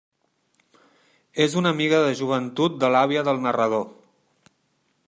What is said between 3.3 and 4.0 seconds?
narrador.